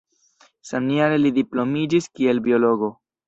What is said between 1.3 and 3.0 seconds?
diplomiĝis kiel biologo.